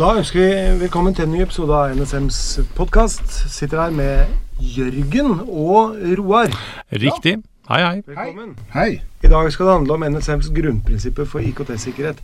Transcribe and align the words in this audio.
Da 0.00 0.14
ønsker 0.16 0.40
vi 0.40 0.52
velkommen 0.80 1.12
til 1.12 1.26
en 1.26 1.34
ny 1.34 1.42
episode 1.44 1.74
av 1.76 1.90
NSMs 1.92 2.36
podkast. 2.72 3.34
Sitter 3.52 3.82
her 3.82 3.90
med 3.92 4.30
Jørgen 4.56 5.42
og 5.44 5.98
Roar. 6.16 6.54
Riktig. 6.88 7.34
Hei, 7.68 7.80
hei. 7.84 7.98
Velkommen. 8.06 8.54
Hei. 8.72 9.02
I 9.20 9.28
dag 9.28 9.50
skal 9.52 9.68
det 9.68 9.74
handle 9.74 9.98
om 9.98 10.06
NSMs 10.14 10.48
grunnprinsipper 10.56 11.28
for 11.28 11.44
IKT-sikkerhet. 11.44 12.22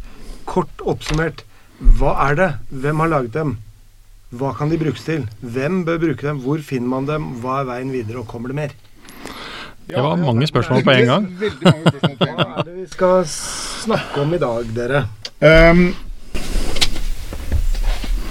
Kort 0.48 0.72
oppsummert, 0.88 1.44
hva 2.00 2.14
er 2.30 2.40
det? 2.40 2.48
Hvem 2.70 3.04
har 3.04 3.12
laget 3.12 3.36
dem? 3.36 3.52
Hva 4.32 4.54
kan 4.56 4.72
de 4.72 4.80
brukes 4.80 5.04
til? 5.04 5.28
Hvem 5.44 5.84
bør 5.84 6.00
bruke 6.06 6.30
dem? 6.30 6.40
Hvor 6.46 6.64
finner 6.64 6.94
man 6.94 7.10
dem? 7.12 7.28
Hva 7.44 7.60
er 7.60 7.68
veien 7.74 7.92
videre? 7.92 8.24
Og 8.24 8.32
kommer 8.32 8.54
det 8.54 8.60
mer? 8.62 8.74
Det 9.84 10.08
var 10.08 10.16
mange 10.24 10.48
spørsmål 10.48 10.80
på 10.80 10.96
en 10.96 11.12
gang. 11.12 11.28
Veldig 11.44 11.68
mange 11.74 11.92
spørsmål 11.92 12.18
på 12.24 12.32
en 12.32 12.40
Hva 12.40 12.48
er 12.56 12.66
det 12.72 12.80
vi 12.80 12.88
skal 12.96 13.30
snakke 13.84 14.24
om 14.24 14.32
i 14.32 14.44
dag, 14.48 14.74
dere? 14.80 15.06
Um, 15.44 15.90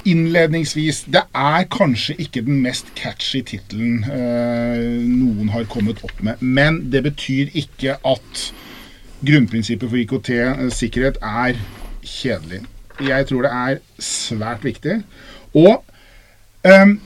innledningsvis, 0.06 1.04
det 1.12 1.22
er 1.34 1.66
kanskje 1.72 2.16
ikke 2.22 2.42
den 2.46 2.60
mest 2.64 2.92
catchy 2.98 3.42
tittelen 3.46 4.04
eh, 4.04 5.02
noen 5.02 5.50
har 5.54 5.66
kommet 5.70 6.02
opp 6.06 6.22
med, 6.24 6.40
men 6.40 6.84
det 6.92 7.02
betyr 7.06 7.52
ikke 7.54 7.98
at 8.06 8.46
grunnprinsippet 9.26 9.90
for 9.90 10.00
IKT-sikkerhet 10.02 11.18
er 11.22 11.58
kjedelig. 12.06 12.62
Jeg 13.02 13.28
tror 13.28 13.44
det 13.44 13.52
er 13.52 13.78
svært 13.98 14.64
viktig. 14.64 15.00
Og 15.56 15.84
eh, 16.64 16.96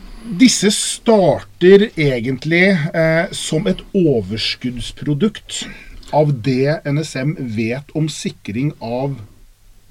disse 0.40 0.70
starter 0.74 1.88
egentlig 1.96 2.66
eh, 2.94 3.30
som 3.32 3.66
et 3.70 3.82
overskuddsprodukt 3.96 5.64
av 6.14 6.32
det 6.44 6.80
NSM 6.86 7.36
vet 7.56 7.94
om 7.96 8.08
sikring 8.10 8.74
av 8.82 9.16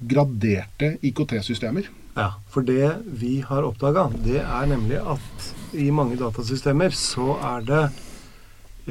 graderte 0.00 0.94
IKT-systemer. 1.04 1.88
Ja, 2.16 2.32
for 2.50 2.66
det 2.66 2.96
vi 3.20 3.38
har 3.46 3.66
oppdaga, 3.66 4.08
det 4.24 4.40
er 4.42 4.70
nemlig 4.70 4.98
at 4.98 5.50
i 5.78 5.90
mange 5.94 6.18
datasystemer 6.18 6.94
så 6.96 7.36
er 7.52 7.66
det 7.68 7.82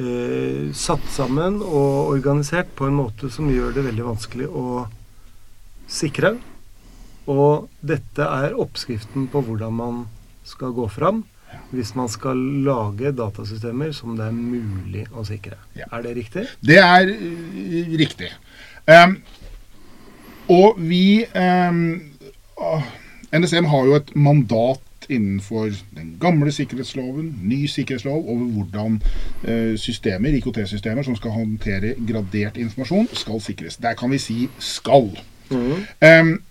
eh, 0.00 0.70
satt 0.76 1.04
sammen 1.12 1.60
og 1.60 2.14
organisert 2.14 2.72
på 2.78 2.88
en 2.88 2.96
måte 3.02 3.28
som 3.32 3.50
gjør 3.52 3.74
det 3.76 3.84
veldig 3.90 4.06
vanskelig 4.08 4.48
å 4.48 4.86
sikre. 5.90 6.38
Og 7.30 7.68
dette 7.84 8.24
er 8.24 8.56
oppskriften 8.58 9.28
på 9.30 9.44
hvordan 9.44 9.76
man 9.76 10.00
skal 10.48 10.72
gå 10.74 10.88
fram 10.90 11.24
hvis 11.74 11.92
man 11.98 12.08
skal 12.10 12.38
lage 12.64 13.10
datasystemer 13.14 13.92
som 13.94 14.14
det 14.18 14.28
er 14.28 14.34
mulig 14.34 15.04
å 15.10 15.24
sikre. 15.26 15.58
Ja. 15.78 15.88
Er 15.90 16.04
det 16.06 16.14
riktig? 16.18 16.46
Det 16.62 16.78
er 16.82 17.10
øh, 17.10 17.94
riktig. 17.98 18.30
Um, 18.86 19.16
og 20.50 20.78
vi 20.82 21.26
um, 21.34 22.00
NSM 23.32 23.64
har 23.70 23.86
jo 23.86 23.94
et 23.94 24.16
mandat 24.16 24.80
innenfor 25.10 25.70
den 25.96 26.16
gamle 26.20 26.52
sikkerhetsloven, 26.52 27.32
ny 27.42 27.66
sikkerhetslov, 27.66 28.28
over 28.28 28.44
hvordan 28.54 29.00
eh, 29.44 29.78
systemer, 29.78 30.34
IKT-systemer 30.38 31.02
som 31.06 31.16
skal 31.16 31.34
håndtere 31.34 31.94
gradert 32.08 32.56
informasjon, 32.60 33.08
skal 33.12 33.40
sikres. 33.40 33.76
Der 33.76 33.94
kan 33.94 34.10
vi 34.10 34.18
si 34.18 34.48
'skal'. 34.58 35.18
Ehm, 36.02 36.42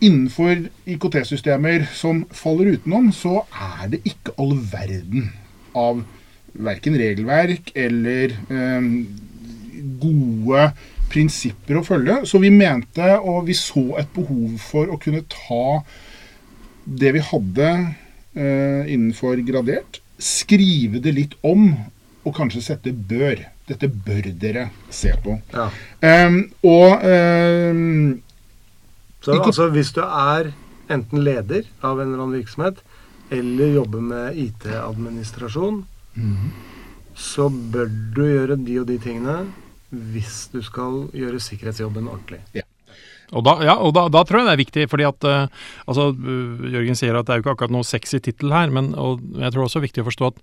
innenfor 0.00 0.56
IKT-systemer 0.86 1.86
som 1.92 2.26
faller 2.32 2.72
utenom, 2.72 3.12
så 3.12 3.42
er 3.52 3.88
det 3.88 4.00
ikke 4.04 4.36
all 4.38 4.58
verden 4.72 5.32
av 5.74 6.04
verken 6.52 6.98
regelverk 6.98 7.72
eller 7.74 8.34
um, 8.50 9.06
gode 10.00 10.72
prinsipper 11.12 11.78
å 11.80 11.84
følge. 11.86 12.20
Så 12.28 12.40
vi 12.42 12.50
mente, 12.54 13.06
og 13.18 13.46
vi 13.48 13.56
så 13.56 13.84
et 14.00 14.10
behov 14.14 14.58
for 14.62 14.90
å 14.92 14.98
kunne 15.00 15.24
ta 15.32 15.80
det 16.88 17.12
vi 17.16 17.22
hadde 17.24 17.70
eh, 18.34 18.88
innenfor 18.94 19.40
gradert, 19.46 20.00
skrive 20.18 21.00
det 21.04 21.14
litt 21.14 21.34
om, 21.46 21.70
og 22.24 22.34
kanskje 22.36 22.62
sette 22.64 22.92
'bør'. 22.92 23.46
Dette 23.68 23.88
bør 23.88 24.30
dere 24.40 24.70
se 24.90 25.12
på. 25.24 25.34
Ja. 25.52 25.68
Em, 26.02 26.50
og 26.64 27.04
em, 27.04 28.22
Så 29.20 29.34
Ikke- 29.34 29.50
altså, 29.50 29.68
hvis 29.70 29.92
du 29.92 30.00
er 30.00 30.52
enten 30.88 31.24
leder 31.24 31.64
av 31.82 31.98
en 32.00 32.06
eller 32.06 32.22
annen 32.22 32.38
virksomhet, 32.40 32.76
eller 33.30 33.74
jobber 33.74 34.00
med 34.00 34.36
IT-administrasjon, 34.36 35.84
så 37.14 37.48
bør 37.50 37.90
du 38.14 38.22
gjøre 38.22 38.56
de 38.64 38.78
og 38.80 38.86
de 38.86 38.98
tingene 38.98 39.46
hvis 39.90 40.48
du 40.52 40.60
skal 40.64 41.06
gjøre 41.16 41.40
sikkerhetsjobben 41.42 42.08
ordentlig. 42.10 42.42
Og 43.36 43.44
da, 43.44 43.58
ja, 43.66 43.74
og 43.84 43.92
da, 43.96 44.06
da 44.12 44.22
tror 44.24 44.40
jeg 44.40 44.48
det 44.48 44.54
er 44.54 44.62
viktig, 44.62 44.86
fordi 44.88 45.04
at 45.08 45.26
uh, 45.28 45.68
altså, 45.90 46.08
uh, 46.16 46.64
Jørgen 46.72 46.96
sier 46.96 47.18
at 47.18 47.28
det 47.28 47.34
er 47.34 47.40
jo 47.40 47.44
ikke 47.44 47.54
akkurat 47.58 47.74
noe 47.74 47.84
sexy 47.84 48.22
tittel 48.24 48.54
her, 48.54 48.72
men 48.72 48.94
og 48.96 49.20
jeg 49.36 49.52
tror 49.52 49.66
også 49.66 49.78
det 49.78 49.82
er 49.82 49.88
viktig 49.90 50.04
å 50.04 50.08
forstå 50.08 50.30
at 50.32 50.42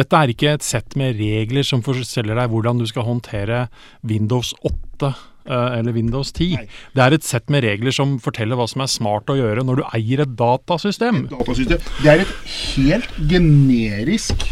dette 0.00 0.20
er 0.20 0.34
ikke 0.34 0.52
et 0.56 0.66
sett 0.66 0.98
med 0.98 1.18
regler 1.20 1.66
som 1.66 1.84
forteller 1.86 2.38
deg 2.40 2.50
hvordan 2.50 2.82
du 2.82 2.86
skal 2.90 3.06
håndtere 3.06 3.66
Windows 4.02 4.50
8 4.66 5.12
eh, 5.12 5.78
eller 5.78 5.94
Windows 5.94 6.34
10. 6.34 6.58
Nei. 6.58 6.66
Det 6.98 7.04
er 7.04 7.16
et 7.16 7.26
sett 7.26 7.48
med 7.54 7.64
regler 7.64 7.94
som 7.94 8.18
forteller 8.22 8.58
hva 8.58 8.66
som 8.70 8.82
er 8.84 8.90
smart 8.92 9.30
å 9.30 9.38
gjøre 9.38 9.64
når 9.66 9.80
du 9.80 9.84
eier 9.92 10.24
et 10.26 10.34
datasystem. 10.38 11.26
datasystem. 11.30 11.86
Det 12.02 12.12
er 12.12 12.26
et 12.26 12.34
helt 12.74 13.20
generisk 13.30 14.48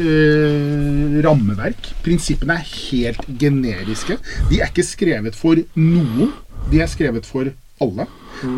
eh, 0.00 1.18
rammeverk. 1.24 1.92
Prinsippene 2.04 2.58
er 2.60 2.68
helt 2.68 3.26
generiske. 3.40 4.18
De 4.50 4.60
er 4.60 4.70
ikke 4.70 4.86
skrevet 4.86 5.38
for 5.38 5.60
noen. 5.78 6.32
De 6.70 6.82
er 6.82 6.90
skrevet 6.90 7.26
for 7.28 7.50
alle. 7.82 8.06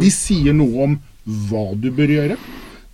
De 0.01 0.11
sier 0.13 0.57
noe 0.57 0.89
om 0.89 0.99
hva 1.49 1.71
du 1.81 1.91
bør 1.95 2.13
gjøre. 2.15 2.39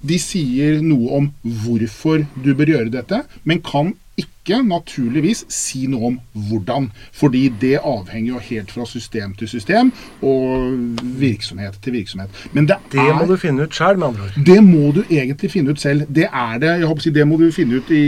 De 0.01 0.17
sier 0.21 0.81
noe 0.85 1.11
om 1.19 1.27
hvorfor 1.43 2.25
du 2.41 2.55
bør 2.57 2.73
gjøre 2.75 2.93
dette, 2.95 3.25
men 3.45 3.61
kan 3.65 3.93
ikke 4.21 4.61
naturligvis 4.67 5.45
si 5.53 5.85
noe 5.91 6.11
om 6.11 6.17
hvordan. 6.49 6.89
Fordi 7.17 7.43
det 7.61 7.77
avhenger 7.87 8.33
jo 8.35 8.41
helt 8.51 8.73
fra 8.75 8.87
system 8.89 9.35
til 9.39 9.49
system 9.53 9.93
og 10.27 10.75
virksomhet 11.21 11.79
til 11.85 11.93
virksomhet. 11.99 12.31
Men 12.57 12.67
det, 12.69 12.77
Det 12.93 13.01
er 13.03 13.15
må 13.19 13.27
du 13.31 13.37
finne 13.41 13.67
ut 13.69 13.75
sjøl, 13.77 13.99
med 13.99 14.09
andre 14.09 14.27
ord. 14.29 14.45
det 14.47 14.59
må 14.65 14.91
du 14.97 15.03
egentlig 15.11 15.51
finne 15.53 15.71
ut 15.75 15.81
selv. 15.81 16.07
Det 16.09 16.27
er 16.33 16.59
det, 16.63 16.73
jeg 16.81 16.89
håper 16.91 17.05
å 17.05 17.07
si, 17.07 17.15
det 17.21 17.27
må 17.29 17.39
du 17.41 17.47
finne 17.55 17.81
ut 17.81 17.91
i 17.95 18.05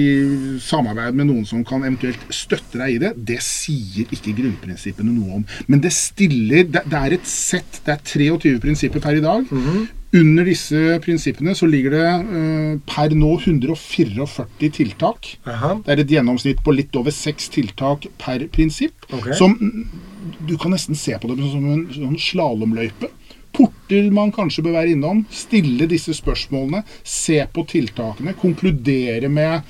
samarbeid 0.62 1.15
med 1.19 1.31
noen 1.31 1.47
som 1.49 1.65
kan 1.65 1.84
eventuelt 1.87 2.27
støtte 2.33 2.81
deg 2.83 2.97
i 2.97 3.01
det. 3.06 3.12
Det 3.33 3.41
sier 3.45 4.11
ikke 4.12 4.34
grunnprinsippene 4.43 5.12
noe 5.15 5.41
om. 5.41 5.47
Men 5.69 5.81
det 5.84 5.93
stiller 5.97 6.65
Det, 6.72 6.83
det 6.91 6.99
er 6.99 7.12
et 7.17 7.27
sett. 7.28 7.81
Det 7.87 7.93
er 7.95 8.01
23 8.05 8.59
prinsipper 8.62 9.01
per 9.03 9.19
i 9.19 9.25
dag. 9.25 9.45
Under 10.12 10.45
disse 10.45 10.99
prinsippene 11.00 11.55
så 11.56 11.67
ligger 11.71 11.95
det 11.97 12.09
eh, 12.09 12.73
per 12.89 13.15
nå 13.17 13.31
144 13.39 14.27
tiltak. 14.77 15.31
Aha. 15.49 15.78
Det 15.87 15.95
er 15.95 16.03
et 16.03 16.12
gjennomsnitt 16.12 16.61
på 16.65 16.75
litt 16.77 16.97
over 17.00 17.15
seks 17.17 17.49
tiltak 17.55 18.05
per 18.21 18.45
prinsipp. 18.53 19.06
Okay. 19.09 19.33
Som 19.39 19.56
du 20.45 20.59
kan 20.61 20.75
nesten 20.75 20.99
se 20.99 21.17
på 21.17 21.31
det 21.33 21.41
som 21.41 21.65
en 21.65 21.87
sånn 21.97 22.21
slalåmløype. 22.21 23.09
Porter 23.56 24.09
man 24.12 24.33
kanskje 24.33 24.65
bør 24.65 24.78
være 24.78 24.95
innom. 24.95 25.25
Stille 25.33 25.89
disse 25.89 26.15
spørsmålene. 26.17 26.84
Se 27.05 27.41
på 27.53 27.65
tiltakene. 27.69 28.37
Konkludere 28.41 29.33
med 29.33 29.65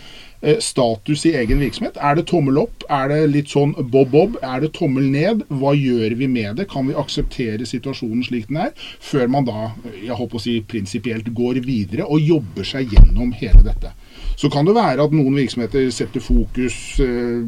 status 0.63 1.27
i 1.29 1.35
egen 1.39 1.61
virksomhet. 1.63 1.99
Er 2.03 2.17
det 2.19 2.27
tommel 2.31 2.59
opp? 2.65 2.85
Er 2.91 3.11
det 3.13 3.21
litt 3.31 3.53
sånn 3.53 3.75
bob-bob? 3.79 4.39
Er 4.43 4.65
det 4.65 4.73
tommel 4.79 5.07
ned? 5.13 5.45
Hva 5.49 5.75
gjør 5.79 6.17
vi 6.19 6.29
med 6.31 6.59
det? 6.59 6.69
Kan 6.73 6.89
vi 6.91 6.99
akseptere 6.99 7.67
situasjonen 7.69 8.25
slik 8.27 8.49
den 8.51 8.63
er? 8.65 8.73
Før 9.03 9.31
man 9.31 9.47
da, 9.47 9.73
jeg 9.95 10.19
håper 10.19 10.41
å 10.41 10.43
si 10.43 10.59
prinsipielt, 10.67 11.31
går 11.37 11.63
videre 11.63 12.09
og 12.09 12.23
jobber 12.27 12.67
seg 12.67 12.91
gjennom 12.95 13.31
hele 13.39 13.63
dette. 13.67 13.93
Så 14.37 14.51
kan 14.51 14.67
det 14.67 14.75
være 14.75 15.05
at 15.05 15.15
noen 15.15 15.37
virksomheter 15.37 15.91
setter 15.95 16.23
fokus 16.25 16.77
eh, 17.03 17.43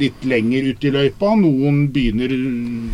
litt 0.00 0.24
lenger 0.24 0.70
ut 0.70 0.86
i 0.86 0.92
løypa. 0.94 1.34
Noen 1.36 1.82
begynner 1.92 2.32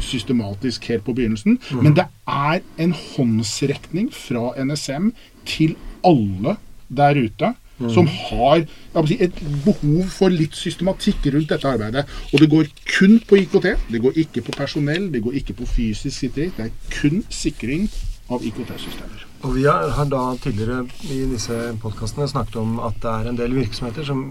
systematisk 0.05 0.89
helt 0.91 1.05
på 1.07 1.15
begynnelsen. 1.17 1.61
Men 1.79 1.95
det 1.99 2.09
er 2.27 2.65
en 2.83 2.97
håndsrekning 2.97 4.11
fra 4.15 4.51
NSM 4.59 5.13
til 5.47 5.77
alle 6.07 6.57
der 6.89 7.21
ute. 7.21 7.53
Som 7.77 8.07
har 8.09 8.63
jeg 8.97 9.05
må 9.05 9.07
si, 9.11 9.17
et 9.21 9.41
behov 9.67 10.09
for 10.09 10.33
litt 10.33 10.57
systematikk 10.57 11.27
rundt 11.35 11.51
dette 11.53 11.69
arbeidet. 11.69 12.07
Og 12.33 12.41
det 12.41 12.49
går 12.49 12.71
kun 12.89 13.19
på 13.29 13.43
IKT. 13.43 13.67
Det 13.93 14.01
går 14.01 14.21
ikke 14.25 14.47
på 14.47 14.55
personell, 14.57 15.11
det 15.13 15.21
går 15.25 15.37
ikke 15.43 15.59
på 15.59 15.69
fysisk 15.69 16.17
sikring. 16.25 16.55
Det 16.57 16.71
er 16.71 16.95
kun 16.95 17.25
sikring 17.29 17.91
av 18.33 18.45
IKT-systemer. 18.45 19.27
Og 19.45 19.59
vi 19.59 19.67
har, 19.69 19.91
har 19.93 20.09
da 20.09 20.23
tidligere 20.43 20.87
i 21.13 21.27
disse 21.31 21.59
podkastene 21.83 22.29
snakket 22.31 22.57
om 22.63 22.79
at 22.87 22.97
det 23.03 23.13
er 23.13 23.29
en 23.31 23.39
del 23.39 23.59
virksomheter 23.59 24.09
som 24.09 24.31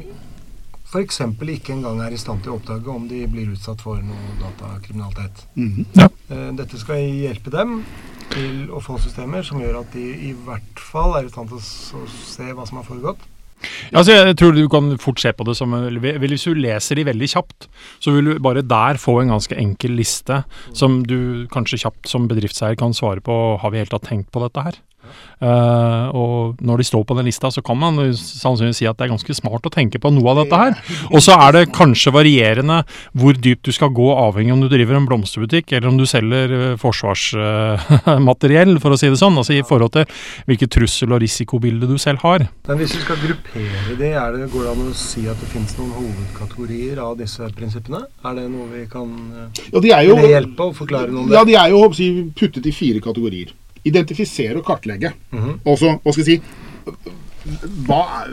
f.eks. 0.85 1.21
ikke 1.53 1.73
engang 1.75 2.01
er 2.01 2.13
i 2.13 2.19
stand 2.19 2.43
til 2.43 2.53
å 2.53 2.57
oppdage 2.59 2.89
om 2.91 3.07
de 3.09 3.21
blir 3.29 3.53
utsatt 3.53 3.81
for 3.83 4.01
noe 4.01 4.35
datakriminalitet. 4.41 5.45
Mm 5.55 5.71
-hmm. 5.71 5.85
ja. 6.01 6.09
Dette 6.57 6.79
skal 6.79 6.97
hjelpe 6.97 7.49
dem 7.51 7.83
til 8.29 8.71
å 8.71 8.81
få 8.81 8.97
systemer 8.97 9.43
som 9.43 9.61
gjør 9.61 9.79
at 9.79 9.93
de 9.93 10.05
i 10.29 10.33
hvert 10.33 10.79
fall 10.79 11.15
er 11.17 11.25
i 11.25 11.29
stand 11.29 11.49
til 11.49 11.57
å 11.57 12.07
se 12.25 12.53
hva 12.53 12.65
som 12.67 12.77
har 12.77 12.87
foregått, 12.87 13.19
Altså, 13.95 14.11
jeg 14.13 14.35
tror 14.37 14.53
du 14.53 14.65
kan 14.69 14.91
fort 15.01 15.21
se 15.21 15.31
på 15.33 15.45
det 15.47 15.55
som 15.57 15.71
Hvis 15.71 16.43
du 16.45 16.53
leser 16.53 16.99
de 16.99 17.05
veldig 17.07 17.29
kjapt, 17.31 17.67
så 18.03 18.13
vil 18.13 18.25
du 18.25 18.39
bare 18.43 18.65
der 18.65 18.99
få 19.01 19.21
en 19.21 19.31
ganske 19.33 19.55
enkel 19.57 19.95
liste 19.97 20.43
som 20.73 21.03
du 21.07 21.47
kanskje 21.53 21.81
kjapt 21.85 22.11
som 22.11 22.27
bedriftseier 22.29 22.77
kan 22.79 22.93
svare 22.93 23.23
på 23.23 23.57
Har 23.61 23.71
vi 23.71 23.81
helt 23.81 23.93
tatt 23.95 24.07
tenkt 24.09 24.31
på 24.31 24.43
dette 24.43 24.65
her? 24.67 24.81
Uh, 25.35 26.07
og 26.15 26.61
når 26.63 26.79
de 26.79 26.87
står 26.87 27.03
på 27.07 27.15
den 27.17 27.27
lista, 27.27 27.49
så 27.51 27.61
kan 27.65 27.77
man 27.79 27.99
sannsynligvis 28.15 28.79
si 28.79 28.87
at 28.87 28.97
det 28.97 29.05
er 29.05 29.11
ganske 29.11 29.35
smart 29.35 29.67
å 29.67 29.71
tenke 29.73 29.99
på 30.01 30.11
noe 30.13 30.31
av 30.31 30.41
dette 30.41 30.59
her. 30.61 30.77
Og 31.11 31.19
så 31.23 31.35
er 31.35 31.57
det 31.57 31.63
kanskje 31.75 32.13
varierende 32.15 32.81
hvor 33.17 33.35
dypt 33.35 33.67
du 33.67 33.73
skal 33.75 33.91
gå, 33.95 34.07
avhengig 34.15 34.53
om 34.55 34.63
du 34.63 34.69
driver 34.71 34.97
en 34.97 35.07
blomsterbutikk 35.09 35.75
eller 35.75 35.91
om 35.91 35.99
du 35.99 36.05
selger 36.09 36.55
uh, 36.55 36.77
forsvarsmateriell, 36.81 38.75
uh, 38.77 38.81
for 38.83 38.95
å 38.95 38.99
si 38.99 39.11
det 39.11 39.19
sånn. 39.19 39.35
Altså 39.41 39.57
i 39.57 39.65
forhold 39.67 39.95
til 39.97 40.07
hvilket 40.47 40.73
trussel- 40.77 41.15
og 41.15 41.21
risikobilde 41.23 41.89
du 41.89 41.97
selv 42.01 42.23
har. 42.23 42.47
Men 42.69 42.81
hvis 42.81 42.95
vi 42.95 43.03
skal 43.03 43.19
gruppere 43.19 43.97
det, 43.99 44.13
er 44.15 44.39
det, 44.39 44.49
går 44.53 44.65
det 44.65 44.71
an 44.71 44.87
å 44.87 44.95
si 44.97 45.25
at 45.31 45.41
det 45.41 45.51
finnes 45.51 45.75
noen 45.79 45.91
hovedkategorier 45.99 47.03
av 47.03 47.19
disse 47.19 47.51
prinsippene? 47.57 48.05
Er 48.25 48.39
det 48.39 48.47
noe 48.53 48.71
vi 48.71 48.87
kan 48.89 49.11
ja, 49.35 49.83
de 49.83 49.91
er 49.91 50.07
jo, 50.07 50.17
hjelpe 50.23 50.71
å 50.71 50.73
forklare 50.75 51.11
noe 51.11 51.25
om 51.25 51.29
det? 51.29 51.37
Ja, 51.37 51.45
de 51.47 51.59
er 51.59 51.75
jo 51.75 51.83
puttet 52.39 52.65
i 52.65 52.73
fire 52.75 53.03
kategorier 53.03 53.53
identifisere 53.85 54.57
og 54.59 54.65
kartlegge. 54.65 55.13
Mm 55.31 55.39
-hmm. 55.39 55.55
Altså, 55.65 55.97
hva 56.03 56.11
skal 56.11 56.25
jeg 56.25 56.41
si 56.41 56.41
hva, 57.85 58.25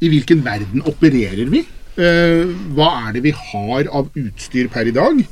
I 0.00 0.08
hvilken 0.08 0.44
verden 0.44 0.82
opererer 0.86 1.48
vi? 1.50 1.64
Uh, 1.98 2.46
hva 2.76 3.08
er 3.08 3.12
det 3.16 3.24
vi 3.24 3.34
har 3.34 3.88
av 3.90 4.10
utstyr 4.14 4.68
per 4.68 4.86
i 4.86 4.94
dag? 4.94 5.24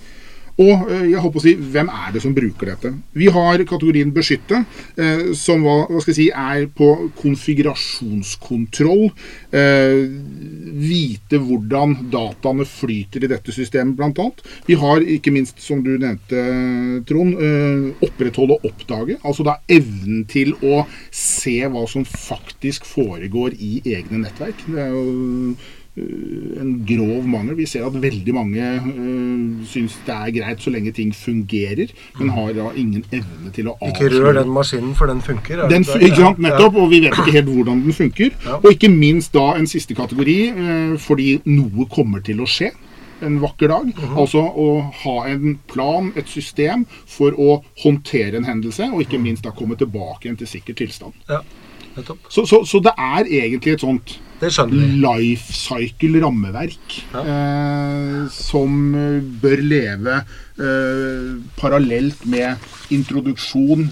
Og 0.62 0.88
eh, 0.88 1.10
jeg 1.10 1.20
håper 1.20 1.40
å 1.40 1.44
si, 1.44 1.52
hvem 1.74 1.90
er 1.92 2.14
det 2.14 2.22
som 2.24 2.34
bruker 2.36 2.70
dette? 2.70 2.92
Vi 3.16 3.28
har 3.32 3.60
kategorien 3.68 4.12
beskytte, 4.14 4.62
eh, 4.96 5.32
som 5.36 5.64
hva, 5.66 5.76
skal 6.00 6.14
jeg 6.14 6.18
si, 6.18 6.28
er 6.32 6.64
på 6.72 6.88
konfigurasjonskontroll. 7.20 9.10
Eh, 9.52 10.00
vite 10.80 11.40
hvordan 11.44 11.96
dataene 12.12 12.64
flyter 12.68 13.26
i 13.26 13.32
dette 13.34 13.52
systemet, 13.52 13.96
bl.a. 13.98 14.28
Vi 14.68 14.80
har 14.80 15.04
ikke 15.04 15.34
minst, 15.34 15.60
som 15.64 15.84
du 15.84 15.92
nevnte, 16.00 16.44
Trond, 17.06 17.36
opprettholde 18.04 18.56
og 18.56 18.68
oppdage. 18.70 19.18
Altså 19.26 19.44
da 19.46 19.58
evnen 19.72 20.24
til 20.30 20.54
å 20.64 20.84
se 21.14 21.58
hva 21.68 21.84
som 21.90 22.06
faktisk 22.08 22.86
foregår 22.88 23.56
i 23.60 23.80
egne 23.96 24.24
nettverk. 24.24 24.64
Det 24.68 24.86
er 24.86 24.94
jo 24.94 25.56
en 25.96 26.72
grov 26.88 27.24
mangel. 27.28 27.56
Vi 27.56 27.66
ser 27.66 27.86
at 27.86 27.94
veldig 28.02 28.34
mange 28.36 28.64
uh, 28.84 29.66
syns 29.68 29.96
det 30.04 30.14
er 30.14 30.32
greit 30.36 30.64
så 30.64 30.72
lenge 30.74 30.92
ting 30.96 31.12
fungerer, 31.16 31.92
men 32.18 32.32
har 32.36 32.52
da 32.56 32.70
ingen 32.76 33.04
evne 33.08 33.52
til 33.56 33.70
å 33.70 33.76
avsløre 33.78 34.10
Ikke 34.12 34.24
rør 34.26 34.38
den 34.40 34.52
maskinen, 34.52 34.94
for 34.98 35.08
den 35.08 35.22
funker. 35.24 35.64
Den, 35.72 35.86
ikke 35.96 36.18
sant, 36.20 36.42
nettopp, 36.44 36.76
og 36.82 36.90
vi 36.92 37.00
vet 37.06 37.16
ikke 37.16 37.38
helt 37.38 37.52
hvordan 37.52 37.84
den 37.86 37.96
funker. 37.96 38.34
Ja. 38.44 38.58
Og 38.58 38.68
ikke 38.74 38.90
minst 38.92 39.32
da 39.36 39.54
en 39.56 39.70
siste 39.70 39.96
kategori, 39.96 40.36
uh, 40.58 40.98
fordi 41.00 41.38
noe 41.48 41.88
kommer 41.92 42.24
til 42.26 42.44
å 42.44 42.50
skje 42.50 42.74
en 43.24 43.40
vakker 43.40 43.72
dag. 43.72 43.86
Mm 43.86 43.92
-hmm. 43.92 44.20
Altså 44.20 44.38
å 44.38 44.92
ha 45.04 45.28
en 45.28 45.58
plan, 45.72 46.12
et 46.16 46.28
system, 46.28 46.86
for 47.06 47.32
å 47.40 47.62
håndtere 47.84 48.36
en 48.36 48.44
hendelse, 48.44 48.90
og 48.92 49.00
ikke 49.00 49.18
minst 49.18 49.44
da 49.44 49.50
komme 49.50 49.76
tilbake 49.76 50.28
igjen 50.28 50.36
til 50.36 50.46
sikker 50.46 50.74
tilstand. 50.74 51.12
Ja, 51.28 51.40
så, 52.28 52.46
så, 52.46 52.64
så 52.64 52.78
det 52.78 52.92
er 52.98 53.24
egentlig 53.24 53.72
et 53.72 53.80
sånt 53.80 54.20
det 54.40 54.50
skjønner 54.52 54.96
Life 55.00 55.54
cycle-rammeverk 55.56 56.96
ja. 57.14 57.22
eh, 57.22 58.24
som 58.32 58.94
eh, 58.96 59.22
bør 59.42 59.62
leve 59.64 60.18
eh, 60.20 61.30
parallelt 61.56 62.26
med 62.28 62.60
introduksjon, 62.92 63.86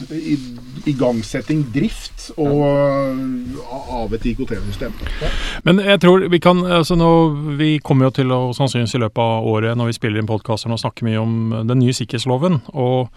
igangsetting, 0.87 1.65
drift 1.75 2.29
og, 2.37 2.61
ja. 2.61 3.81
av 3.99 4.13
et 4.15 4.27
IKT-system. 4.31 4.95
Ja. 5.23 5.31
Men 5.67 5.81
jeg 5.83 6.03
tror 6.05 6.27
vi 6.31 6.41
kan 6.43 6.61
altså 6.63 6.95
nå, 6.99 7.11
Vi 7.59 7.73
kommer 7.83 8.09
jo 8.09 8.15
til 8.21 8.35
å 8.35 8.41
sannsynligvis 8.55 8.95
i 8.95 9.03
løpet 9.03 9.23
av 9.25 9.49
året 9.51 9.79
når 9.79 9.91
vi 9.91 9.97
spiller 9.97 10.23
inn 10.23 10.31
podkaster 10.31 10.71
og 10.71 10.83
snakker 10.83 11.09
mye 11.09 11.23
om 11.23 11.35
den 11.67 11.81
nye 11.83 11.97
sikkerhetsloven. 11.97 12.61
Og, 12.75 13.09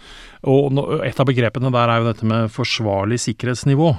og, 0.48 0.80
et 1.06 1.20
av 1.20 1.28
begrepene 1.28 1.72
der 1.74 1.92
er 1.92 2.02
jo 2.02 2.10
dette 2.10 2.28
med 2.28 2.52
forsvarlig 2.54 3.20
sikkerhetsnivå. 3.22 3.92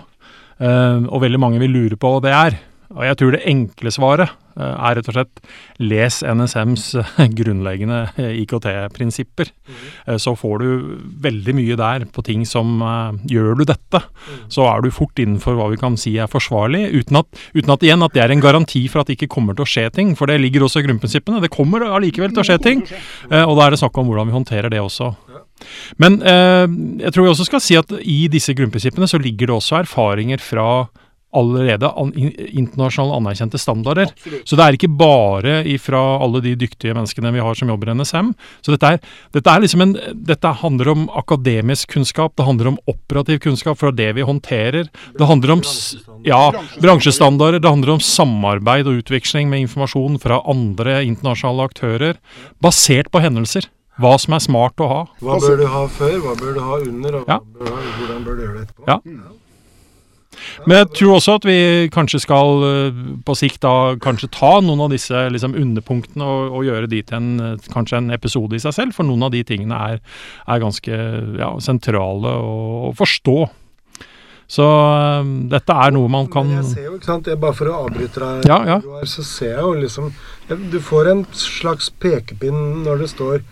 Uh, 0.59 1.05
og 1.07 1.21
veldig 1.23 1.39
mange 1.39 1.61
vil 1.61 1.71
lure 1.71 1.95
på 1.95 2.09
hva 2.11 2.19
det 2.25 2.35
er. 2.35 2.57
Og 2.95 3.03
jeg 3.05 3.17
tror 3.19 3.35
det 3.35 3.41
enkle 3.45 3.91
svaret 3.93 4.31
eh, 4.57 4.63
er 4.73 4.95
rett 4.97 5.09
og 5.11 5.15
slett 5.15 5.41
les 5.81 6.19
NSMs 6.25 6.85
eh, 6.97 7.19
grunnleggende 7.37 7.99
eh, 8.17 8.39
IKT-prinsipper. 8.41 9.51
Mm. 9.69 10.17
Så 10.21 10.33
får 10.39 10.63
du 10.63 10.69
veldig 11.21 11.55
mye 11.57 11.77
der 11.79 12.07
på 12.09 12.23
ting 12.25 12.45
som 12.49 12.81
Gjør 13.29 13.59
du 13.59 13.63
dette, 13.67 14.01
mm. 14.01 14.41
så 14.53 14.65
er 14.71 14.81
du 14.81 14.89
fort 14.93 15.19
innenfor 15.21 15.57
hva 15.57 15.69
vi 15.71 15.79
kan 15.81 15.97
si 15.99 16.15
er 16.17 16.29
forsvarlig, 16.31 16.87
uten 16.95 17.19
at, 17.21 17.41
uten 17.53 17.73
at, 17.75 17.85
igjen 17.85 18.05
at 18.05 18.15
det 18.15 18.23
er 18.23 18.33
en 18.33 18.43
garanti 18.43 18.85
for 18.89 19.03
at 19.03 19.09
det 19.09 19.19
ikke 19.19 19.33
kommer 19.35 19.57
til 19.57 19.65
å 19.65 19.69
skje 19.69 19.85
ting. 19.93 20.15
For 20.17 20.29
det 20.29 20.39
ligger 20.41 20.65
også 20.65 20.81
i 20.81 20.87
grunnprinsippene. 20.87 21.43
Det 21.43 21.53
kommer 21.53 21.85
allikevel 21.89 22.33
til 22.33 22.43
å 22.43 22.47
skje 22.47 22.57
ting. 22.63 22.85
Og 23.29 23.53
da 23.57 23.67
er 23.67 23.75
det 23.75 23.81
snakk 23.83 23.97
om 24.01 24.09
hvordan 24.09 24.31
vi 24.31 24.37
håndterer 24.37 24.73
det 24.73 24.81
også. 24.81 25.11
Men 26.01 26.19
eh, 26.23 26.65
jeg 27.03 27.13
tror 27.13 27.25
vi 27.25 27.33
også 27.33 27.47
skal 27.47 27.63
si 27.63 27.77
at 27.79 27.91
i 27.99 28.21
disse 28.31 28.55
grunnprinsippene 28.57 29.09
så 29.09 29.19
ligger 29.21 29.49
det 29.49 29.57
også 29.57 29.81
erfaringer 29.83 30.43
fra 30.43 30.67
allerede 31.35 31.89
an, 31.93 32.11
internasjonale 32.15 33.17
anerkjente 33.19 33.59
standarder. 33.61 34.09
Absolutt. 34.09 34.47
Så 34.49 34.57
det 34.57 34.65
er 34.65 34.77
ikke 34.77 34.91
bare 34.99 35.55
ifra 35.69 36.01
alle 36.23 36.41
de 36.45 36.55
dyktige 36.57 36.95
menneskene 36.97 37.31
vi 37.35 37.43
har 37.45 37.57
som 37.57 37.69
jobber 37.69 37.91
i 37.91 37.95
NSM. 37.99 38.31
Så 38.65 38.73
dette, 38.73 38.93
er, 38.95 39.01
dette, 39.35 39.53
er 39.53 39.63
liksom 39.63 39.85
en, 39.85 39.95
dette 40.13 40.53
handler 40.63 40.93
om 40.95 41.07
akademisk 41.19 41.93
kunnskap, 41.93 42.35
det 42.37 42.47
handler 42.47 42.73
om 42.73 42.79
operativ 42.89 43.41
kunnskap 43.45 43.79
fra 43.81 43.93
det 43.93 44.11
vi 44.17 44.25
håndterer. 44.25 44.89
Det 45.17 45.29
handler 45.29 45.57
om 45.57 45.65
ja, 46.25 46.43
bransjestandarder, 46.81 47.61
det 47.61 47.73
handler 47.73 47.97
om 47.97 48.03
samarbeid 48.03 48.89
og 48.89 49.03
utveksling 49.03 49.51
med 49.51 49.67
informasjon 49.67 50.17
fra 50.23 50.41
andre 50.49 51.03
internasjonale 51.05 51.69
aktører, 51.69 52.23
basert 52.63 53.11
på 53.13 53.21
hendelser. 53.23 53.69
Hva 53.99 54.13
som 54.15 54.31
er 54.37 54.39
smart 54.39 54.79
å 54.79 54.87
ha. 54.87 54.99
Hva 55.19 55.35
bør 55.43 55.57
du 55.59 55.65
ha 55.67 55.83
før, 55.91 56.15
hva 56.23 56.33
bør 56.39 56.53
du 56.55 56.61
ha 56.63 56.77
under, 56.85 57.19
og 57.19 57.27
ja. 57.27 57.37
bør 57.59 57.73
hvordan 57.75 58.23
bør 58.23 58.37
du 58.37 58.43
gjøre 58.45 58.55
det 58.55 58.61
etterpå? 58.69 58.85
Ja. 58.87 59.39
Men 60.65 60.81
jeg 60.81 60.89
tror 60.97 61.15
også 61.17 61.37
at 61.39 61.47
vi 61.47 61.59
kanskje 61.93 62.21
skal 62.23 62.65
eh, 62.67 62.99
på 63.25 63.35
sikt 63.37 63.61
da 63.65 63.95
kanskje 64.01 64.31
ta 64.35 64.51
noen 64.63 64.85
av 64.85 64.93
disse 64.93 65.23
liksom, 65.33 65.55
underpunktene 65.59 66.25
og, 66.25 66.57
og, 66.59 66.65
gjøre 66.67 66.89
de 66.91 67.01
til 67.05 67.19
en, 67.19 67.29
eh, 67.45 67.69
kanskje 67.73 68.01
en 68.01 68.11
episode 68.15 68.57
i 68.57 68.63
seg 68.63 68.75
selv, 68.75 68.97
for 68.97 69.07
noen 69.07 69.27
av 69.27 69.33
de 69.35 69.43
tingene 69.47 69.79
er, 69.93 70.03
er 70.47 70.61
ganske 70.63 70.99
ja, 71.39 71.53
sentrale 71.63 72.35
å, 72.39 72.53
å, 72.89 72.93
forstå. 72.97 73.39
Så 74.49 74.65
um, 74.65 75.33
dette 75.51 75.73
er 75.77 75.91
noe 75.93 76.09
man 76.09 76.25
kan 76.33 76.47
Men 76.49 76.63
jeg 76.63 76.69
ser 76.71 76.85
jo, 76.87 76.95
ikke 76.97 77.05
sant, 77.05 77.27
jeg, 77.29 77.37
Bare 77.37 77.53
for 77.53 77.69
å 77.69 77.83
avbryte 77.83 78.17
deg, 78.17 78.47
ja, 78.49 78.57
ja. 78.65 79.03
så 79.05 79.21
ser 79.21 79.51
jeg 79.51 79.61
jo 79.61 79.75
liksom 79.77 80.07
Du 80.73 80.79
får 80.81 81.11
en 81.11 81.21
slags 81.37 81.91
pekepinn 82.01 82.79
når 82.81 83.03
det 83.03 83.11
står 83.11 83.43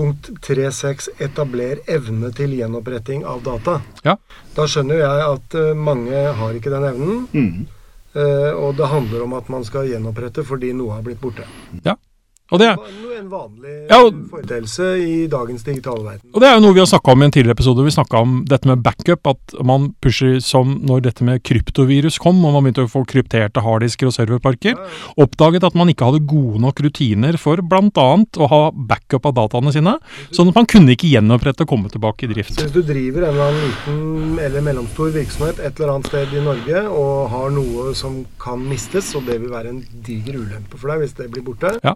Punkt 0.00 0.30
3.6 0.46 1.10
etabler 1.20 1.82
evne 1.90 2.30
til 2.32 2.54
gjenoppretting 2.56 3.26
av 3.28 3.42
data. 3.44 3.74
Ja. 4.06 4.14
Da 4.56 4.64
skjønner 4.64 5.02
jeg 5.02 5.26
at 5.26 5.56
uh, 5.60 5.72
mange 5.76 6.22
har 6.40 6.56
ikke 6.56 6.72
den 6.72 6.86
evnen. 6.88 7.26
Mm. 7.36 7.66
Uh, 8.14 8.50
og 8.56 8.78
det 8.78 8.88
handler 8.90 9.26
om 9.26 9.36
at 9.36 9.50
man 9.52 9.66
skal 9.68 9.90
gjenopprette 9.90 10.46
fordi 10.48 10.72
noe 10.74 10.96
har 10.96 11.04
blitt 11.04 11.20
borte. 11.20 11.44
Ja. 11.84 11.98
Og 12.50 12.58
det 12.58 12.66
er 12.66 12.78
en 13.20 13.28
vanlig 13.30 13.74
ja, 13.90 13.98
foreteelse 14.30 14.86
i 15.04 15.16
dagens 15.30 15.64
digitale 15.66 16.02
verden. 16.02 16.30
Og 16.32 16.42
Det 16.42 16.48
er 16.48 16.56
jo 16.56 16.62
noe 16.64 16.76
vi 16.76 16.82
har 16.82 16.88
snakka 16.90 17.14
om 17.14 17.22
i 17.22 17.26
en 17.28 17.34
tidligere 17.34 17.56
episode. 17.58 17.84
Vi 17.86 17.94
snakka 17.94 18.22
om 18.24 18.36
dette 18.48 18.70
med 18.70 18.82
backup. 18.84 19.30
At 19.30 19.54
man 19.66 19.90
pusher 20.02 20.38
som 20.44 20.78
når 20.86 21.04
dette 21.06 21.26
med 21.26 21.42
kryptovirus 21.46 22.18
kom, 22.22 22.40
og 22.44 22.54
man 22.56 22.66
begynte 22.66 22.86
å 22.86 22.90
få 22.90 23.04
krypterte 23.08 23.62
harddisker 23.64 24.10
og 24.10 24.16
serverparker, 24.16 24.74
ja, 24.74 24.86
ja. 24.88 25.14
oppdaget 25.24 25.66
at 25.68 25.76
man 25.78 25.92
ikke 25.92 26.08
hadde 26.08 26.24
gode 26.30 26.62
nok 26.64 26.82
rutiner 26.86 27.38
for 27.40 27.62
bl.a. 27.62 28.08
å 28.40 28.50
ha 28.54 28.60
backup 28.74 29.28
av 29.30 29.36
dataene 29.38 29.74
sine. 29.74 29.96
Sånn 30.34 30.50
at 30.50 30.58
man 30.58 30.68
kunne 30.70 30.96
ikke 30.96 31.10
gjenopprette 31.10 31.66
og 31.66 31.74
komme 31.74 31.92
tilbake 31.92 32.26
i 32.26 32.32
drift. 32.32 32.56
Så 32.56 32.66
hvis 32.66 32.76
du 32.76 32.82
driver 32.86 33.28
en 33.28 33.34
eller 33.34 33.50
annen 33.50 33.66
liten 33.68 34.40
eller 34.40 34.64
mellomstor 34.64 35.12
virksomhet 35.14 35.60
et 35.60 35.76
eller 35.78 35.96
annet 35.96 36.10
sted 36.10 36.34
i 36.34 36.44
Norge 36.44 36.86
og 36.88 37.28
har 37.34 37.52
noe 37.54 37.90
som 37.98 38.22
kan 38.40 38.62
mistes, 38.64 39.12
og 39.18 39.28
det 39.28 39.40
vil 39.42 39.52
være 39.52 39.74
en 39.74 39.84
diger 40.06 40.40
ulempe 40.40 40.80
for 40.80 40.92
deg 40.92 41.04
hvis 41.04 41.18
det 41.18 41.30
blir 41.34 41.46
borte, 41.46 41.76
ja 41.84 41.94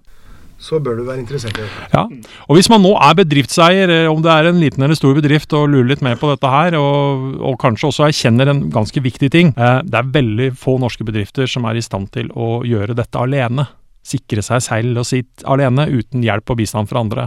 så 0.65 0.81
bør 0.81 0.99
du 0.99 1.05
være 1.07 1.21
interessert 1.21 1.59
i 1.61 1.65
det. 1.67 1.71
Ja, 1.93 2.07
og 2.49 2.57
Hvis 2.57 2.71
man 2.73 2.83
nå 2.85 2.95
er 2.97 3.19
bedriftseier, 3.19 3.93
eh, 3.93 4.11
om 4.11 4.23
det 4.25 4.33
er 4.33 4.49
en 4.49 4.61
liten 4.63 4.83
eller 4.87 4.97
stor 4.99 5.15
bedrift, 5.17 5.53
og 5.53 5.69
lurer 5.69 5.93
litt 5.93 6.05
mer 6.05 6.17
på 6.21 6.31
dette 6.33 6.51
her, 6.51 6.79
og, 6.81 7.31
og 7.41 7.59
kanskje 7.61 7.91
også 7.91 8.09
erkjenner 8.09 8.51
en 8.51 8.67
ganske 8.73 9.01
viktig 9.05 9.31
ting 9.35 9.53
eh, 9.57 9.81
Det 9.85 10.01
er 10.01 10.13
veldig 10.15 10.51
få 10.59 10.79
norske 10.81 11.05
bedrifter 11.07 11.51
som 11.51 11.69
er 11.69 11.77
i 11.77 11.85
stand 11.85 12.11
til 12.15 12.31
å 12.33 12.63
gjøre 12.67 12.97
dette 12.97 13.21
alene 13.21 13.69
sikre 14.05 14.43
seg 14.45 14.61
selv 14.65 15.01
og 15.01 15.07
sitt 15.09 15.45
alene, 15.49 15.87
uten 15.89 16.25
hjelp 16.25 16.53
og 16.53 16.59
bistand 16.61 16.91
fra 16.91 17.01
andre. 17.01 17.27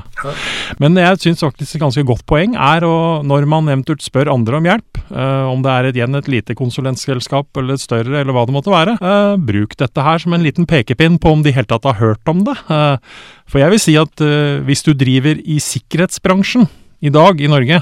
Men 0.81 0.97
jeg 0.99 1.19
syns 1.23 1.41
faktisk 1.41 1.77
et 1.77 1.83
ganske 1.83 2.03
godt 2.07 2.25
poeng 2.29 2.53
er 2.53 2.85
å, 2.85 2.95
når 3.25 3.47
man 3.49 3.69
eventuelt 3.71 4.05
spør 4.05 4.31
andre 4.33 4.59
om 4.59 4.69
hjelp, 4.69 5.01
uh, 5.09 5.49
om 5.49 5.63
det 5.65 5.73
er 5.73 5.89
et, 5.89 5.99
igjen 5.99 6.19
et 6.19 6.31
lite 6.31 6.57
konsulentselskap 6.57 7.57
eller 7.57 7.77
et 7.77 7.83
større, 7.83 8.21
eller 8.21 8.35
hva 8.35 8.45
det 8.47 8.55
måtte 8.55 8.73
være, 8.73 8.97
uh, 9.01 9.35
bruk 9.41 9.77
dette 9.79 10.05
her 10.05 10.21
som 10.21 10.37
en 10.37 10.45
liten 10.45 10.69
pekepinn 10.69 11.17
på 11.21 11.33
om 11.33 11.45
de 11.45 11.53
i 11.53 11.57
hele 11.57 11.69
tatt 11.69 11.87
har 11.89 11.97
hørt 12.01 12.29
om 12.29 12.45
det. 12.47 12.57
Uh, 12.69 12.97
for 13.49 13.63
jeg 13.63 13.73
vil 13.73 13.81
si 13.81 13.95
at 13.97 14.21
hvis 14.67 14.83
du 14.83 14.91
driver 14.97 15.39
i 15.39 15.55
sikkerhetsbransjen, 15.63 16.67
i 17.05 17.11
dag 17.13 17.39
i 17.39 17.47
Norge, 17.47 17.77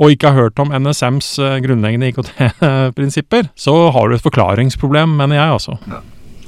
og 0.00 0.14
ikke 0.14 0.32
har 0.32 0.48
hørt 0.48 0.60
om 0.62 0.72
NSMs 0.72 1.34
grunnleggende 1.62 2.08
IKT-prinsipper, 2.08 3.50
så 3.52 3.74
har 3.94 4.08
du 4.08 4.16
et 4.16 4.24
forklaringsproblem, 4.24 5.18
mener 5.20 5.36
jeg 5.36 5.58
altså. 5.58 5.76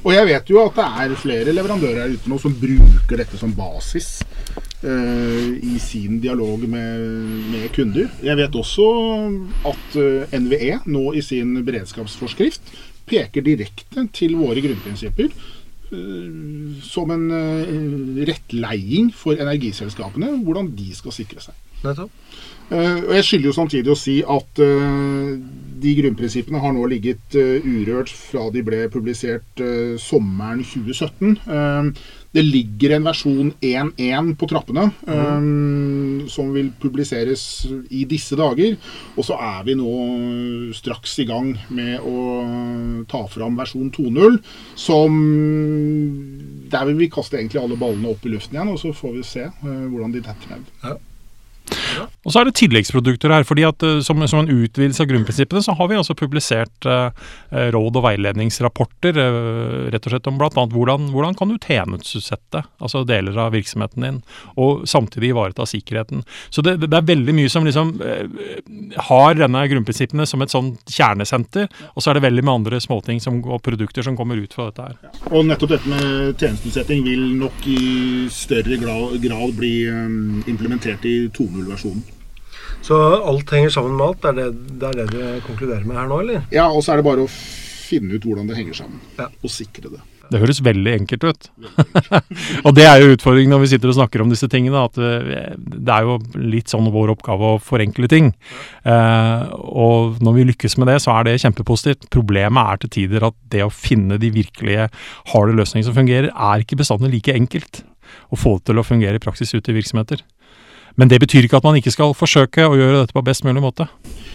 Og 0.01 0.13
jeg 0.15 0.27
vet 0.31 0.49
jo 0.49 0.61
at 0.63 0.77
det 0.77 0.85
er 1.03 1.19
flere 1.19 1.53
leverandører 1.53 1.99
her 2.01 2.13
ute 2.15 2.31
nå 2.31 2.39
som 2.41 2.55
bruker 2.57 3.21
dette 3.21 3.37
som 3.37 3.53
basis 3.53 4.23
uh, 4.81 5.49
i 5.53 5.77
sin 5.81 6.17
dialog 6.23 6.63
med, 6.65 7.05
med 7.53 7.67
kunder. 7.75 8.09
Jeg 8.25 8.39
vet 8.39 8.57
også 8.57 8.87
at 9.69 9.97
uh, 10.01 10.37
NVE 10.41 10.79
nå 10.89 11.05
i 11.13 11.21
sin 11.25 11.53
beredskapsforskrift 11.67 12.73
peker 13.11 13.45
direkte 13.45 14.07
til 14.15 14.39
våre 14.41 14.63
grunnprinsipper 14.65 15.29
uh, 15.93 16.81
som 16.81 17.11
en 17.11 17.25
eh, 17.35 18.21
rettleiing 18.29 19.11
for 19.15 19.35
energiselskapene, 19.35 20.37
hvordan 20.45 20.71
de 20.77 20.93
skal 20.95 21.13
sikre 21.15 21.43
seg. 21.43 21.57
Nettopp. 21.83 22.13
Eh, 22.71 22.99
og 23.03 23.13
Jeg 23.17 23.25
skylder 23.27 23.49
jo 23.49 23.55
samtidig 23.55 23.91
å 23.91 23.99
si 23.99 24.21
at 24.23 24.61
eh, 24.63 25.31
de 25.81 25.91
grunnprinsippene 25.97 26.61
har 26.61 26.73
nå 26.75 26.85
ligget 26.91 27.35
eh, 27.39 27.65
urørt 27.65 28.11
fra 28.13 28.47
de 28.53 28.63
ble 28.65 28.85
publisert 28.91 29.61
eh, 29.63 29.97
sommeren 30.01 30.63
2017. 30.65 31.37
Eh, 31.41 32.07
det 32.31 32.43
ligger 32.45 32.95
en 32.95 33.07
versjon 33.09 33.49
1.1 33.59 34.29
på 34.39 34.47
trappene 34.47 34.85
mm. 35.03 36.29
som 36.31 36.53
vil 36.55 36.69
publiseres 36.79 37.43
i 37.91 38.05
disse 38.07 38.37
dager. 38.39 38.77
Og 39.17 39.27
så 39.27 39.35
er 39.35 39.65
vi 39.67 39.75
nå 39.75 39.91
straks 40.77 41.17
i 41.19 41.27
gang 41.27 41.51
med 41.75 41.99
å 42.07 43.03
ta 43.11 43.25
fram 43.27 43.59
versjon 43.59 43.91
2.0, 43.91 44.39
som 44.79 45.19
Der 46.71 46.87
vil 46.87 47.01
vi 47.03 47.11
kaste 47.11 47.35
egentlig 47.35 47.59
alle 47.65 47.79
ballene 47.79 48.15
opp 48.15 48.23
i 48.23 48.31
luften 48.31 48.55
igjen, 48.55 48.71
og 48.71 48.79
så 48.79 48.95
får 48.95 49.17
vi 49.17 49.27
se 49.27 49.49
hvordan 49.67 50.15
de 50.15 50.23
detter 50.23 50.55
ned. 50.55 51.01
Og 52.25 52.33
så 52.33 52.41
er 52.41 52.49
det 52.49 52.55
tilleggsprodukter 52.59 53.33
her. 53.33 53.43
fordi 53.47 53.65
at 53.67 53.83
eh, 53.83 53.99
Som, 54.01 54.21
som 54.27 54.43
en 54.43 54.51
utvidelse 54.51 55.03
av 55.03 55.09
grunnprinsippene, 55.09 55.63
så 55.63 55.75
har 55.77 55.87
vi 55.89 55.97
også 55.97 56.15
publisert 56.17 56.85
eh, 56.85 57.09
eh, 57.51 57.69
råd- 57.73 57.97
og 57.97 58.05
veiledningsrapporter 58.05 59.17
eh, 59.17 59.91
rett 59.93 60.05
og 60.05 60.15
slett 60.15 60.29
om 60.29 60.37
bl.a. 60.41 60.49
Hvordan, 60.71 61.09
hvordan 61.13 61.37
kan 61.37 61.51
du 61.51 61.57
tjenesteutsette 61.57 62.63
altså 62.81 63.03
deler 63.07 63.37
av 63.37 63.53
virksomheten 63.55 64.05
din, 64.05 64.19
og 64.59 64.85
samtidig 64.89 65.31
ivareta 65.31 65.65
sikkerheten. 65.69 66.23
Så 66.49 66.63
det, 66.65 66.77
det 66.83 66.93
er 66.97 67.07
veldig 67.07 67.35
mye 67.37 67.51
som 67.51 67.65
liksom 67.67 67.93
eh, 68.05 68.25
har 69.09 69.37
denne 69.39 69.63
grunnprinsippene 69.71 70.27
som 70.29 70.43
et 70.43 70.53
sånn 70.53 70.73
kjernesenter, 70.89 71.69
og 71.93 72.03
så 72.03 72.11
er 72.11 72.19
det 72.19 72.25
veldig 72.27 72.45
med 72.45 72.53
andre 72.53 72.81
småting 72.83 73.21
som, 73.23 73.41
og 73.45 73.61
produkter 73.65 74.05
som 74.05 74.17
kommer 74.19 74.39
ut 74.41 74.53
fra 74.55 74.69
dette 74.69 74.89
her. 74.89 75.13
Og 75.31 75.45
nettopp 75.47 75.75
dette 75.75 75.91
med 75.91 76.37
tjenesteutsetting 76.41 77.03
vil 77.05 77.25
nok 77.39 77.65
i 77.69 77.81
større 78.33 78.77
grad, 78.81 79.17
grad 79.23 79.55
bli 79.57 79.73
um, 79.89 80.41
implementert 80.49 81.05
i 81.09 81.15
2.0-versjonen. 81.33 81.80
Så 82.81 82.97
alt 82.97 83.51
henger 83.53 83.73
sammen 83.73 83.97
med 83.97 84.07
alt? 84.07 84.21
Det 84.23 84.31
er 84.31 84.39
det, 84.39 84.77
det 84.81 84.87
er 84.89 85.01
det 85.01 85.09
du 85.11 85.43
konkluderer 85.47 85.83
med 85.85 85.99
her 85.99 86.07
nå, 86.09 86.21
eller? 86.23 86.47
Ja, 86.53 86.69
og 86.71 86.81
så 86.85 86.93
er 86.93 87.01
det 87.01 87.07
bare 87.09 87.25
å 87.27 87.29
finne 87.91 88.15
ut 88.15 88.25
hvordan 88.25 88.47
det 88.49 88.57
henger 88.57 88.81
sammen, 88.83 89.03
Ja. 89.19 89.27
og 89.29 89.51
sikre 89.51 89.91
det. 89.91 90.01
Det 90.31 90.39
høres 90.39 90.61
veldig 90.63 90.91
enkelt 90.95 91.25
ut. 91.27 91.47
og 92.65 92.71
det 92.77 92.85
er 92.87 93.01
jo 93.03 93.11
utfordringen 93.17 93.51
når 93.51 93.65
vi 93.65 93.69
sitter 93.73 93.91
og 93.91 93.97
snakker 93.97 94.23
om 94.23 94.29
disse 94.31 94.47
tingene, 94.47 94.79
at 94.87 94.95
eh, 94.95 95.57
det 95.59 95.91
er 95.91 96.07
jo 96.07 96.15
litt 96.39 96.71
sånn 96.71 96.87
vår 96.93 97.11
oppgave 97.17 97.49
å 97.49 97.59
forenkle 97.59 98.07
ting. 98.11 98.31
Eh, 98.87 99.43
og 99.59 100.21
når 100.23 100.37
vi 100.37 100.47
lykkes 100.53 100.77
med 100.79 100.87
det, 100.87 101.01
så 101.03 101.17
er 101.17 101.27
det 101.27 101.35
kjempepositivt. 101.43 102.07
Problemet 102.15 102.63
er 102.63 102.79
til 102.85 102.93
tider 102.95 103.27
at 103.27 103.35
det 103.51 103.65
å 103.67 103.73
finne 103.75 104.15
de 104.23 104.31
virkelige 104.31 104.87
harde 105.33 105.57
løsningene 105.59 105.89
som 105.89 105.99
fungerer, 105.99 106.31
er 106.31 106.63
ikke 106.63 106.79
bestandig 106.79 107.11
like 107.11 107.35
enkelt 107.35 107.83
å 108.31 108.39
få 108.39 108.55
det 108.61 108.69
til 108.71 108.79
å 108.79 108.87
fungere 108.87 109.19
i 109.19 109.23
praksis 109.27 109.51
ute 109.51 109.73
i 109.73 109.79
virksomheter. 109.81 110.23
Men 110.99 111.11
det 111.11 111.19
betyr 111.23 111.47
ikke 111.47 111.61
at 111.61 111.67
man 111.67 111.77
ikke 111.79 111.93
skal 111.93 112.13
forsøke 112.17 112.65
å 112.67 112.75
gjøre 112.75 113.03
dette 113.03 113.15
på 113.15 113.23
best 113.23 113.45
mulig 113.47 113.63
måte. 113.63 113.87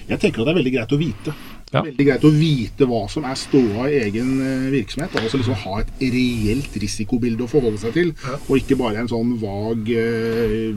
Jeg 0.06 0.20
tenker 0.22 0.40
at 0.42 0.46
det 0.48 0.52
er 0.54 0.58
veldig 0.60 0.72
greit 0.76 0.92
å 0.94 0.98
vite. 1.00 1.34
Ja. 1.74 1.80
Veldig 1.82 2.04
greit 2.06 2.24
å 2.24 2.30
vite 2.30 2.86
hva 2.86 3.00
som 3.10 3.24
er 3.26 3.34
ståa 3.34 3.88
i 3.90 3.96
egen 4.04 4.28
virksomhet, 4.70 5.10
virksomhet. 5.10 5.16
Altså 5.18 5.40
liksom 5.40 5.58
ha 5.64 5.80
et 5.82 5.90
reelt 6.14 6.76
risikobilde 6.78 7.42
å 7.42 7.50
forholde 7.50 7.80
seg 7.82 7.92
til, 7.96 8.12
Ja. 8.22 8.38
og 8.38 8.54
ikke 8.60 8.78
bare 8.78 9.02
en 9.02 9.10
sånn 9.10 9.34
vag 9.42 9.90
eh, 9.90 10.70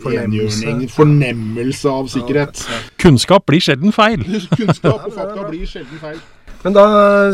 Fornemmelse. 0.00 0.88
fornemmelse 0.96 1.92
av 1.92 2.08
sikkerhet. 2.08 2.64
Kunnskap 2.98 3.46
blir 3.46 3.60
sjelden 3.60 3.92
feil. 3.92 4.24
Kunnskap 4.58 5.06
og 5.06 5.12
fakta 5.12 5.44
blir 5.50 5.66
sjelden 5.68 6.00
feil. 6.00 6.20
Men 6.64 6.76
da 6.76 6.86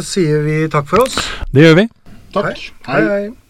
sier 0.03 0.43
vi 0.43 0.69
takk 0.71 0.87
for 0.91 1.07
oss. 1.07 1.17
Det 1.55 1.62
gjør 1.62 1.83
vi. 1.83 1.88
Takk. 2.35 2.71
hei. 2.91 3.03
hei. 3.07 3.46